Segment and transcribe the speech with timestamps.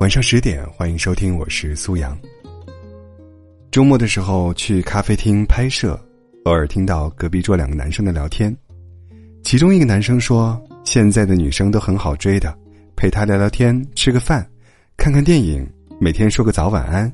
[0.00, 2.18] 晚上十点，欢迎收听，我是苏阳。
[3.70, 6.00] 周末的时候去咖啡厅拍摄，
[6.44, 8.56] 偶尔听到隔壁桌两个男生的聊天，
[9.42, 12.58] 其中一个男生说：“现在的女生都很好追的，
[12.96, 14.50] 陪她聊聊天，吃个饭，
[14.96, 17.12] 看看电影，每天说个早晚安，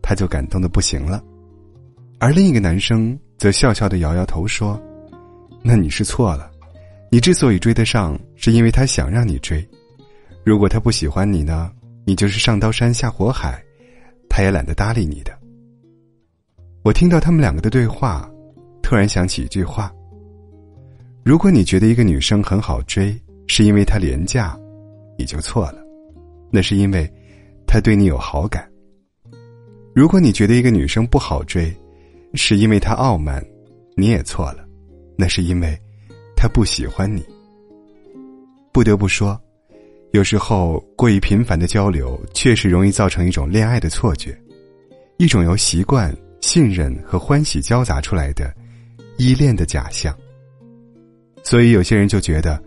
[0.00, 1.22] 他就感动的不行了。”
[2.18, 4.80] 而另一个男生则笑笑的摇摇头说
[5.62, 6.50] ：“那你是错了，
[7.10, 9.62] 你之所以追得上，是因为他想让你追。
[10.46, 11.70] 如果他不喜欢你呢，
[12.04, 13.62] 你就是上刀山下火海，
[14.28, 15.36] 他也懒得搭理你的。”
[16.84, 18.28] 我听到他们两个的对话，
[18.82, 19.92] 突然想起一句话：
[21.24, 23.16] 如果你觉得一个女生很好追，
[23.46, 24.58] 是因为她廉价，
[25.16, 25.78] 你就错了，
[26.50, 27.08] 那是因为
[27.66, 28.64] 她对你有好感；
[29.94, 31.72] 如果你觉得一个女生不好追，
[32.34, 33.40] 是因为她傲慢，
[33.96, 34.66] 你也错了，
[35.16, 35.78] 那是因为
[36.34, 37.24] 她不喜欢你。
[38.72, 39.40] 不得不说，
[40.12, 44.38] 有时候过于频繁的交流，确实容易造成一种恋爱的错觉，
[45.18, 46.14] 一种由习惯。
[46.42, 48.52] 信任和欢喜交杂出来的
[49.16, 50.12] 依恋的假象。
[51.44, 52.60] 所以有些人就觉得，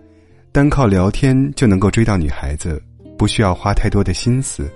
[0.54, 2.82] 单靠聊天就能够追到女孩子，
[3.18, 4.72] 不需要花太多的心思，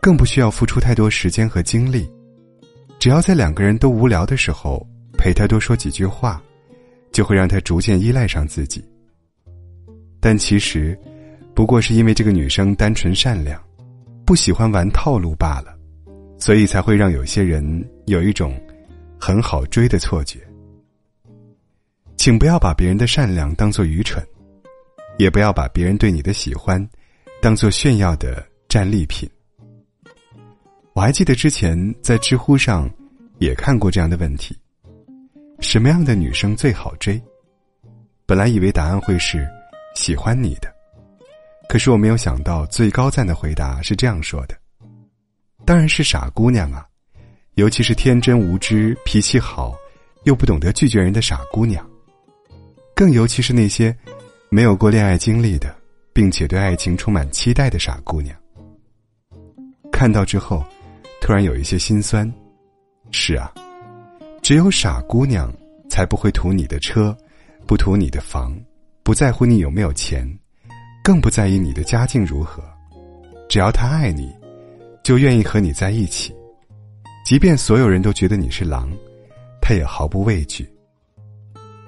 [0.00, 2.08] 更不需要付出太多时间和精力，
[3.00, 4.86] 只要在两个人都无聊的时候
[5.18, 6.40] 陪她多说几句话，
[7.10, 8.82] 就会让她逐渐依赖上自己。
[10.20, 10.96] 但其实，
[11.58, 13.60] 不过是因为这个女生单纯善良，
[14.24, 15.76] 不喜欢玩套路罢了。
[16.38, 18.56] 所以才会让有些人有一种
[19.18, 20.38] 很好追的错觉。
[22.16, 24.24] 请不要把别人的善良当做愚蠢，
[25.18, 26.88] 也不要把别人对你的喜欢
[27.42, 29.28] 当做炫耀的战利品。
[30.92, 32.88] 我还记得之前在知乎上
[33.38, 34.56] 也看过这样的问题：
[35.58, 37.20] 什么样的女生最好追？
[38.26, 39.44] 本来以为答案会是
[39.96, 40.72] 喜欢你的，
[41.68, 44.56] 可是我没有想到最高赞的回答是这样说的。
[45.66, 46.86] 当然是傻姑娘啊，
[47.56, 49.76] 尤其是天真无知、脾气好，
[50.24, 51.86] 又不懂得拒绝人的傻姑娘。
[52.94, 53.94] 更尤其是那些
[54.48, 55.76] 没有过恋爱经历的，
[56.12, 58.34] 并且对爱情充满期待的傻姑娘。
[59.92, 60.64] 看到之后，
[61.20, 62.32] 突然有一些心酸。
[63.10, 63.52] 是啊，
[64.42, 65.52] 只有傻姑娘
[65.88, 67.16] 才不会图你的车，
[67.66, 68.58] 不图你的房，
[69.02, 70.26] 不在乎你有没有钱，
[71.08, 72.62] 更不在意你的家境如何。
[73.48, 74.30] 只要他爱你。
[75.02, 76.34] 就愿意和你在一起，
[77.24, 78.90] 即便所有人都觉得你是狼，
[79.62, 80.70] 他也毫不畏惧。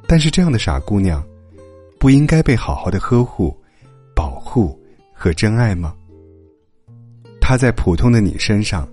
[0.07, 1.23] 但是这样的傻姑娘，
[1.99, 3.55] 不应该被好好的呵护、
[4.17, 4.81] 保护
[5.13, 5.95] 和真爱吗？
[7.43, 8.89] 他在普通的你身上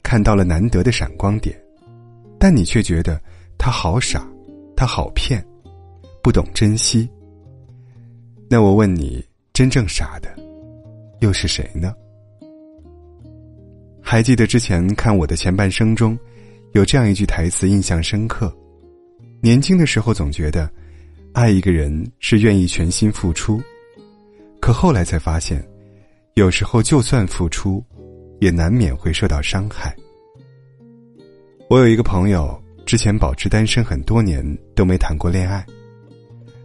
[0.00, 1.60] 看到了难得的闪光点，
[2.38, 3.20] 但你却觉得
[3.58, 4.24] 他好傻，
[4.76, 5.44] 他好骗，
[6.22, 7.10] 不懂珍惜。
[8.48, 9.26] 那我问你，
[9.58, 10.32] 真正傻的
[11.18, 11.92] 又是谁呢？
[14.00, 16.16] 还记得之前看我的前半生中，
[16.74, 18.56] 有这样一句台词印象深刻。
[19.42, 20.70] 年轻的时候总觉得，
[21.32, 23.60] 爱一个人是愿意全心付出，
[24.60, 25.60] 可后来才发现，
[26.34, 27.84] 有时候就算付出，
[28.38, 29.92] 也难免会受到伤害。
[31.68, 34.40] 我有一个朋友，之前保持单身很多年
[34.76, 35.66] 都没谈过恋爱，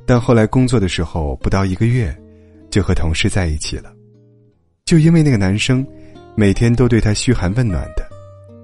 [0.06, 2.16] 但后来工作的时候不到一个月，
[2.74, 3.94] 就和同事在一起了，
[4.84, 5.86] 就因为那个男生。
[6.36, 8.10] 每天都对她嘘寒问暖的，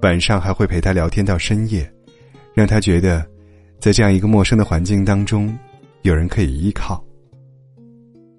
[0.02, 1.88] 晚上还会陪她聊天到深夜，
[2.52, 3.24] 让她觉得，
[3.78, 5.56] 在这样一个陌生的环境当中，
[6.02, 7.00] 有人可以依靠。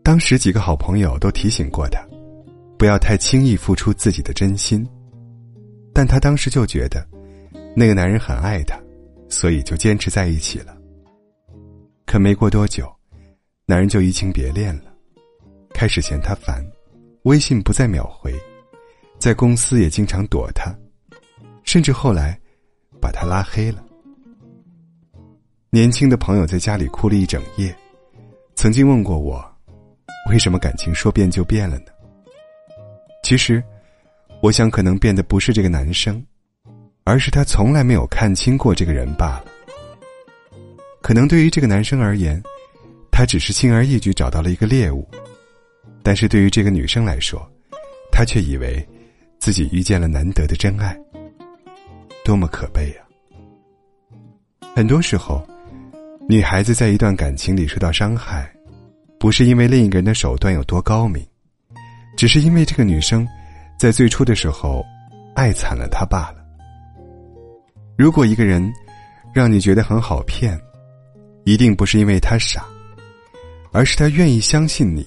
[0.04, 2.06] 当时几个好朋友都提醒过他，
[2.78, 4.86] 不要太轻易付出自己的真心，
[5.94, 7.08] 但他当时就觉得，
[7.74, 8.78] 那个男人很爱她，
[9.30, 10.76] 所以就坚持在一起了。
[12.06, 12.86] 可没过多久，
[13.66, 14.91] 男人就移情别恋了，
[15.82, 16.64] 开始嫌他烦，
[17.24, 18.32] 微信不再秒回。
[19.18, 20.72] 在公司也经常躲他，
[21.64, 22.40] 甚至后来
[23.02, 23.84] 把他拉黑了。
[25.72, 27.76] 年轻的朋友在家里哭了一整夜，
[28.54, 29.44] 曾经问过我，
[30.30, 31.86] 为什么感情说变就变了呢？
[33.24, 33.64] 其实，
[34.40, 36.24] 我想可能变的不是这个男生，
[37.06, 39.46] 而是他从来没有看清过这个人罢了。
[41.02, 42.40] 可能对于这个男生而言，
[43.12, 45.10] 他只是轻而易举找到了一个猎物，
[46.04, 47.50] 但是对于这个女生来说，
[48.12, 48.88] 她却以为。
[49.42, 50.96] 自己遇见了难得的真爱，
[52.24, 52.98] 多么可悲呀！
[54.76, 55.44] 很多时候，
[56.30, 58.54] 女孩子在一段感情里受到伤害，
[59.20, 61.26] 不是因为另一个人的手段有多高明，
[62.16, 63.28] 只是因为这个女生
[63.80, 64.86] 在最初的时候
[65.36, 66.46] 爱惨了他罢了。
[67.98, 68.72] 如果一个人
[69.34, 70.56] 让你觉得很好骗，
[71.46, 72.64] 一定不是因为他傻，
[73.72, 75.04] 而是他愿意相信你，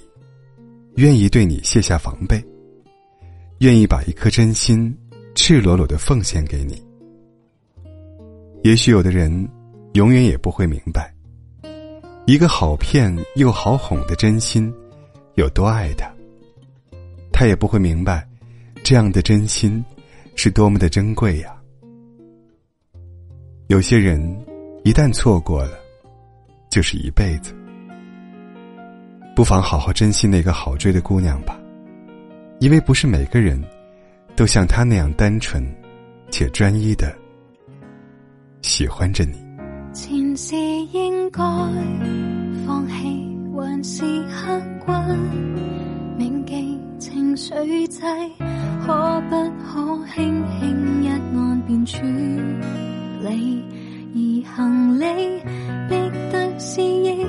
[0.96, 2.42] 愿意对你卸下防备。
[3.58, 4.94] 愿意把一颗真心
[5.34, 6.82] 赤裸裸的奉献给你。
[8.62, 9.48] 也许有的人
[9.92, 11.14] 永远也不会明白，
[12.26, 14.72] 一个好骗又好哄的真心
[15.34, 16.12] 有多爱他。
[17.32, 18.26] 他也不会明白，
[18.82, 19.82] 这样的真心
[20.34, 21.56] 是多么的珍贵呀。
[23.68, 24.20] 有些人
[24.84, 25.78] 一旦错过了，
[26.70, 27.54] 就是一辈子。
[29.34, 31.58] 不妨好好珍惜那个好追的姑娘吧，
[32.60, 33.60] 因为不是每个人
[34.36, 35.60] 都像她那样单纯
[36.30, 37.12] 且专一的
[38.62, 39.32] 喜欢着你。
[39.92, 40.54] 前世
[40.92, 41.42] 应该
[42.64, 42.92] 放弃，
[43.56, 44.92] 还是刻骨
[46.16, 47.52] 铭记情绪
[47.88, 48.00] 剂？
[48.86, 51.98] 可不可轻轻一按便处
[53.20, 53.64] 理？
[54.14, 54.20] 而
[54.54, 55.04] 行李
[55.88, 55.96] 逼
[56.30, 57.26] 得思忆。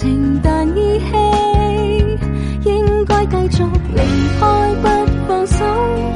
[0.00, 1.06] 情但依稀
[2.64, 3.62] 应该继续
[3.94, 4.00] 离
[4.40, 4.88] 开不
[5.28, 5.64] 放手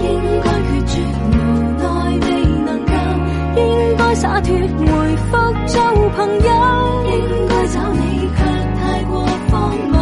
[0.00, 0.08] 应
[0.42, 1.36] 该决绝无
[1.76, 1.84] 奈
[2.22, 2.26] 未
[2.64, 2.92] 能够
[3.60, 5.36] 应该洒脱回复
[5.66, 6.48] 做朋友
[7.12, 8.40] 应该找你却
[8.80, 10.00] 太过荒谬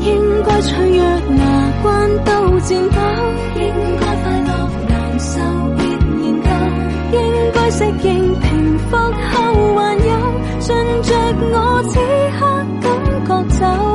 [0.00, 1.04] 应该脆弱
[1.36, 2.98] 牙关都战斗
[3.60, 3.62] 应
[4.00, 5.38] 该快乐难受
[5.76, 5.84] 别
[6.24, 6.48] 研究
[7.12, 9.12] 应该适应平复后
[9.76, 10.10] 还有
[10.60, 11.14] 尽着
[11.52, 11.82] 我
[13.58, 13.88] 此刻感觉走。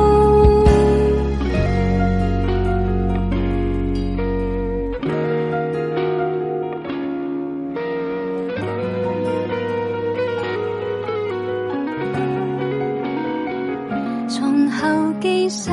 [15.20, 15.70] 记实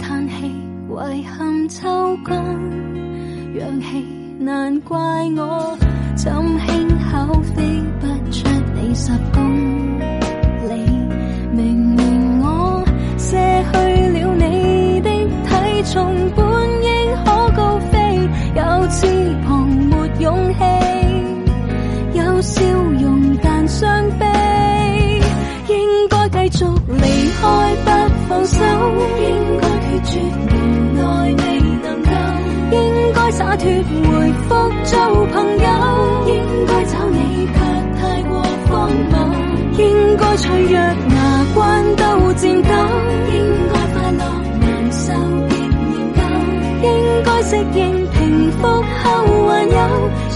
[0.00, 0.46] 叹气，
[0.88, 2.34] 遗憾秋光，
[3.58, 4.06] 氧气
[4.38, 4.98] 难怪
[5.36, 5.76] 我，
[6.16, 6.32] 怎
[6.66, 9.81] 轻巧飞不出你十公
[22.42, 22.60] 笑
[23.00, 24.26] 容但伤悲，
[25.68, 27.00] 应该继续离
[27.40, 27.42] 开
[27.84, 27.90] 不？
[28.28, 28.56] 放手，
[29.20, 29.30] 应
[29.60, 29.68] 该
[30.04, 30.52] 拒绝，无
[30.96, 31.00] 奈
[31.30, 31.42] 未
[31.82, 32.10] 能够，
[32.72, 32.76] 应
[33.14, 34.48] 该洒脱回复
[34.84, 34.92] 做
[35.26, 35.66] 朋友，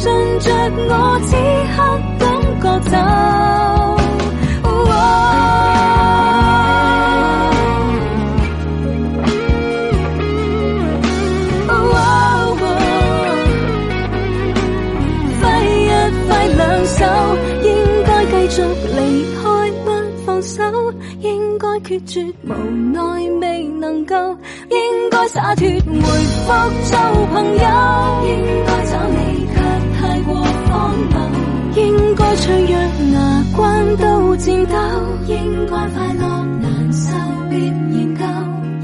[0.07, 0.47] 有，顺着
[0.89, 0.91] 我
[1.27, 1.31] 此
[1.75, 1.77] 刻
[2.19, 2.25] 感
[2.63, 2.95] 觉走。
[21.87, 22.53] 决绝无
[22.93, 23.01] 奈
[23.41, 24.17] 未能够，
[24.71, 24.77] 应
[25.09, 26.47] 该洒脱回复
[26.85, 26.99] 做
[27.33, 27.65] 朋友。
[28.27, 28.31] 应
[28.67, 29.19] 该找你
[30.27, 30.35] 过
[30.69, 32.73] 荒谬，应该脆弱
[33.13, 34.75] 牙关都颤抖。
[35.27, 36.23] 应该快乐。
[36.61, 37.05] 难受
[37.49, 38.25] 别研究，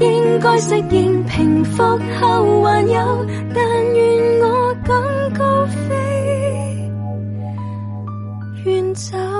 [0.05, 4.93] 应该适应平复后还有，但愿我敢
[5.37, 6.91] 高飞
[8.65, 9.32] 远走。